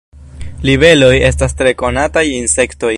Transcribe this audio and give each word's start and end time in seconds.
Libeloj 0.69 1.11
estas 1.29 1.55
tre 1.61 1.75
konataj 1.83 2.27
insektoj. 2.41 2.89